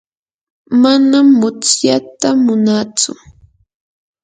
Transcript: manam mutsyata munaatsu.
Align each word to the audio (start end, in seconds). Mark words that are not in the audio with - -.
manam 0.81 1.27
mutsyata 1.39 2.29
munaatsu. 2.43 3.11